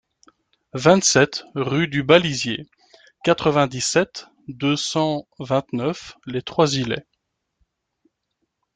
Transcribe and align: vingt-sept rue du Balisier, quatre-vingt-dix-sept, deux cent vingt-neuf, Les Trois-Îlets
vingt-sept 0.73 1.43
rue 1.53 1.87
du 1.87 2.01
Balisier, 2.01 2.67
quatre-vingt-dix-sept, 3.23 4.29
deux 4.47 4.75
cent 4.75 5.27
vingt-neuf, 5.37 6.17
Les 6.25 6.41
Trois-Îlets 6.41 7.05